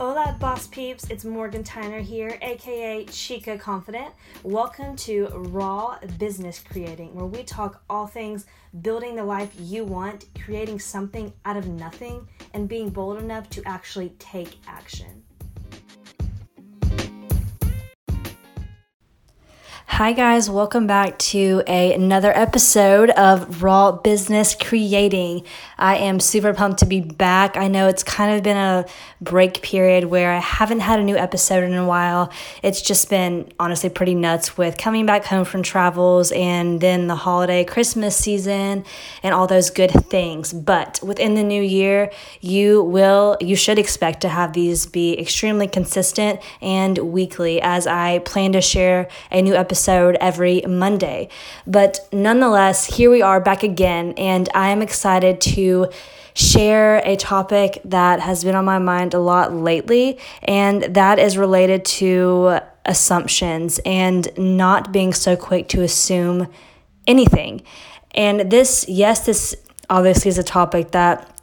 [0.00, 1.08] Hola, boss peeps.
[1.08, 4.12] It's Morgan Tyner here, aka Chica Confident.
[4.42, 8.46] Welcome to Raw Business Creating, where we talk all things
[8.82, 13.62] building the life you want, creating something out of nothing, and being bold enough to
[13.66, 15.22] actually take action.
[19.94, 25.44] Hi, guys, welcome back to a, another episode of Raw Business Creating.
[25.78, 27.56] I am super pumped to be back.
[27.56, 28.86] I know it's kind of been a
[29.20, 32.32] break period where I haven't had a new episode in a while.
[32.60, 37.14] It's just been honestly pretty nuts with coming back home from travels and then the
[37.14, 38.84] holiday Christmas season
[39.22, 40.52] and all those good things.
[40.52, 45.68] But within the new year, you will, you should expect to have these be extremely
[45.68, 51.28] consistent and weekly as I plan to share a new episode episode every Monday.
[51.66, 55.90] But nonetheless, here we are back again, and I am excited to
[56.32, 61.36] share a topic that has been on my mind a lot lately, and that is
[61.36, 66.48] related to assumptions and not being so quick to assume
[67.06, 67.62] anything.
[68.14, 69.54] And this, yes, this
[69.90, 71.33] obviously is a topic that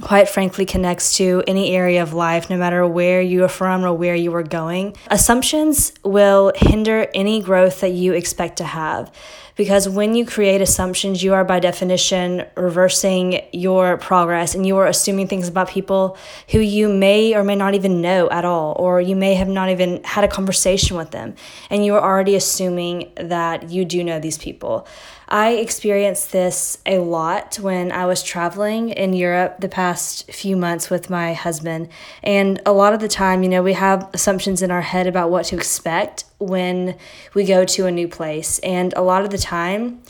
[0.00, 3.92] quite frankly connects to any area of life, no matter where you are from or
[3.92, 4.96] where you are going.
[5.08, 9.12] Assumptions will hinder any growth that you expect to have.
[9.56, 14.86] Because when you create assumptions, you are by definition reversing your progress and you are
[14.86, 16.16] assuming things about people
[16.48, 19.68] who you may or may not even know at all, or you may have not
[19.68, 21.34] even had a conversation with them.
[21.68, 24.86] And you are already assuming that you do know these people.
[25.30, 30.90] I experienced this a lot when I was traveling in Europe the past few months
[30.90, 31.88] with my husband.
[32.24, 35.30] And a lot of the time, you know, we have assumptions in our head about
[35.30, 36.96] what to expect when
[37.32, 38.58] we go to a new place.
[38.60, 40.02] And a lot of the time,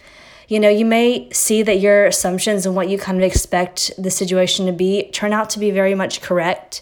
[0.48, 4.10] you know, you may see that your assumptions and what you kind of expect the
[4.10, 6.80] situation to be turn out to be very much correct.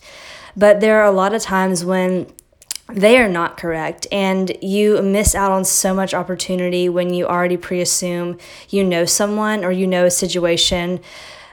[0.57, 2.33] But there are a lot of times when
[2.91, 7.57] they are not correct and you miss out on so much opportunity when you already
[7.57, 8.39] pre-assume
[8.71, 11.01] you know someone or you know a situation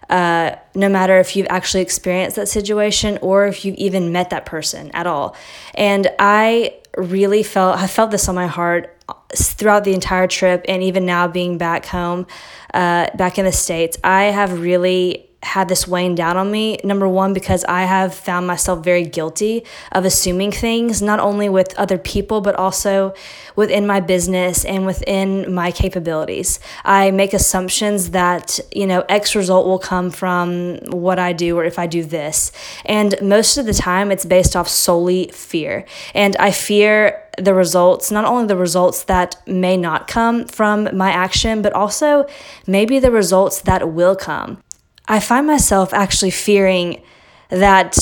[0.10, 4.46] uh, no matter if you've actually experienced that situation or if you've even met that
[4.46, 5.36] person at all.
[5.74, 8.96] And i really felt i felt this on my heart
[9.36, 12.26] throughout the entire trip and even now being back home
[12.74, 13.98] uh, back in the states.
[14.04, 16.78] I have really had this weighing down on me.
[16.84, 21.78] Number one, because I have found myself very guilty of assuming things, not only with
[21.78, 23.14] other people, but also
[23.56, 26.60] within my business and within my capabilities.
[26.84, 31.64] I make assumptions that, you know, X result will come from what I do or
[31.64, 32.52] if I do this.
[32.84, 35.86] And most of the time, it's based off solely fear.
[36.14, 41.12] And I fear the results, not only the results that may not come from my
[41.12, 42.26] action, but also
[42.66, 44.62] maybe the results that will come.
[45.08, 47.02] I find myself actually fearing
[47.50, 47.98] that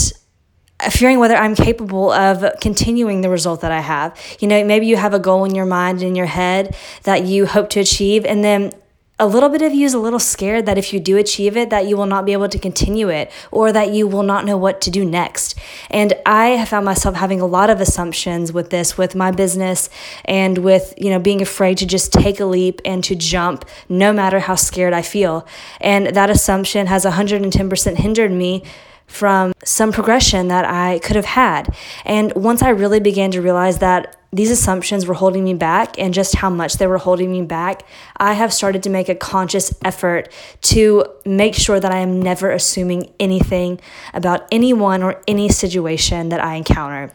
[0.91, 4.17] fearing whether I'm capable of continuing the result that I have.
[4.39, 7.45] You know, maybe you have a goal in your mind in your head that you
[7.45, 8.73] hope to achieve and then
[9.23, 11.69] a little bit of you is a little scared that if you do achieve it
[11.69, 14.57] that you will not be able to continue it or that you will not know
[14.57, 15.57] what to do next
[15.89, 19.89] and i have found myself having a lot of assumptions with this with my business
[20.25, 24.11] and with you know being afraid to just take a leap and to jump no
[24.11, 25.47] matter how scared i feel
[25.79, 28.61] and that assumption has 110% hindered me
[29.07, 31.75] from some progression that I could have had.
[32.03, 36.11] And once I really began to realize that these assumptions were holding me back and
[36.11, 37.83] just how much they were holding me back,
[38.17, 40.33] I have started to make a conscious effort
[40.73, 43.79] to make sure that I am never assuming anything
[44.11, 47.13] about anyone or any situation that I encounter.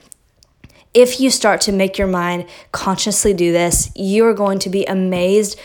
[0.95, 4.85] If you start to make your mind consciously do this, you are going to be
[4.87, 5.59] amazed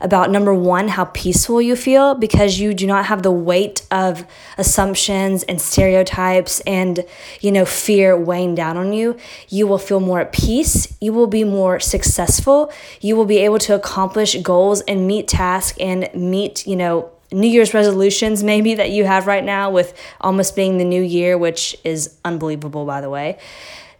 [0.00, 4.24] about number one, how peaceful you feel because you do not have the weight of
[4.56, 7.04] assumptions and stereotypes and,
[7.40, 9.16] you know, fear weighing down on you.
[9.48, 10.96] You will feel more at peace.
[11.00, 12.72] You will be more successful.
[13.00, 17.46] You will be able to accomplish goals and meet tasks and meet, you know, New
[17.46, 21.76] Year's resolutions, maybe that you have right now, with almost being the new year, which
[21.84, 23.38] is unbelievable, by the way.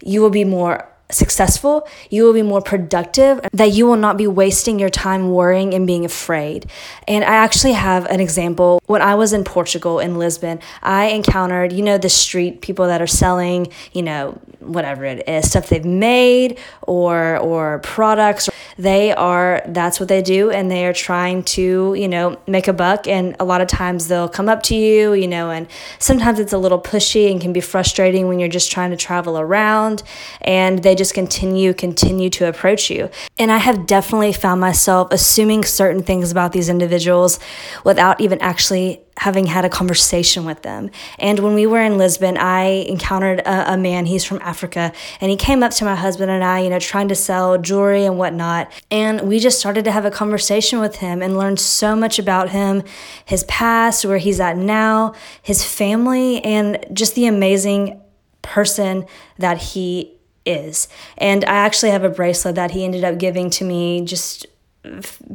[0.02, 4.26] You will be more successful, you will be more productive, that you will not be
[4.26, 6.66] wasting your time worrying and being afraid.
[7.06, 8.80] And I actually have an example.
[8.86, 13.00] When I was in Portugal, in Lisbon, I encountered, you know, the street people that
[13.00, 18.48] are selling, you know, whatever it is, stuff they've made or or products.
[18.76, 22.72] They are that's what they do and they are trying to, you know, make a
[22.72, 25.66] buck and a lot of times they'll come up to you, you know, and
[25.98, 29.38] sometimes it's a little pushy and can be frustrating when you're just trying to travel
[29.38, 30.02] around
[30.42, 33.10] and they just continue, continue to approach you.
[33.38, 37.38] And I have definitely found myself assuming certain things about these individuals
[37.84, 40.90] without even actually having had a conversation with them.
[41.18, 45.30] And when we were in Lisbon, I encountered a, a, man, he's from Africa, and
[45.30, 48.16] he came up to my husband and I, you know, trying to sell jewelry and
[48.16, 48.72] whatnot.
[48.90, 52.48] And we just started to have a conversation with him and learned so much about
[52.48, 52.82] him,
[53.26, 55.12] his past, where he's at now,
[55.42, 58.00] his family, and just the amazing
[58.40, 59.04] person
[59.36, 60.16] that he
[60.46, 60.88] is.
[61.18, 64.46] And I actually have a bracelet that he ended up giving to me just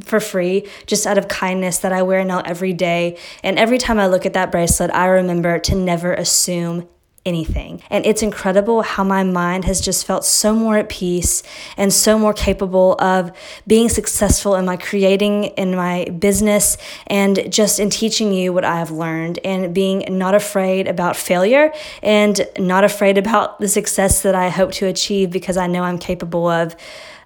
[0.00, 3.18] for free just out of kindness that I wear now every day.
[3.42, 6.88] And every time I look at that bracelet, I remember to never assume
[7.26, 7.82] anything.
[7.90, 11.42] And it's incredible how my mind has just felt so more at peace
[11.76, 13.36] and so more capable of
[13.66, 16.78] being successful in my creating in my business
[17.08, 21.72] and just in teaching you what I have learned and being not afraid about failure
[22.02, 25.98] and not afraid about the success that I hope to achieve because I know I'm
[25.98, 26.76] capable of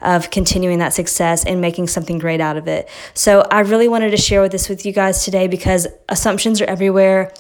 [0.01, 2.89] of continuing that success and making something great out of it.
[3.13, 6.65] So I really wanted to share with this with you guys today because assumptions are
[6.65, 7.33] everywhere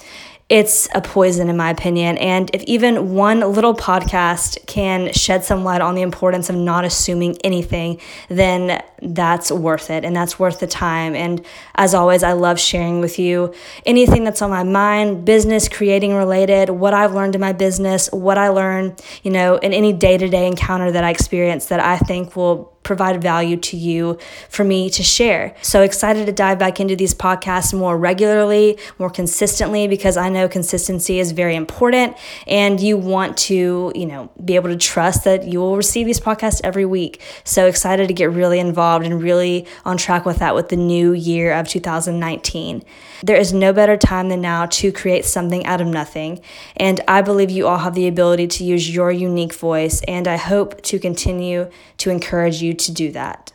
[0.50, 2.18] it's a poison in my opinion.
[2.18, 6.84] And if even one little podcast can shed some light on the importance of not
[6.84, 11.14] assuming anything, then that's worth it and that's worth the time.
[11.14, 13.54] And as always, I love sharing with you
[13.86, 18.36] anything that's on my mind, business, creating related, what I've learned in my business, what
[18.36, 21.96] I learn, you know, in any day to day encounter that I experience that I
[21.96, 24.18] think will provide value to you
[24.48, 25.54] for me to share.
[25.62, 30.48] So excited to dive back into these podcasts more regularly, more consistently, because I know
[30.48, 32.16] consistency is very important
[32.46, 36.20] and you want to, you know, be able to trust that you will receive these
[36.20, 37.20] podcasts every week.
[37.44, 41.12] So excited to get really involved and really on track with that with the new
[41.12, 42.82] year of 2019.
[43.22, 46.40] There is no better time than now to create something out of nothing.
[46.76, 50.36] And I believe you all have the ability to use your unique voice, and I
[50.36, 53.52] hope to continue to encourage you to do that.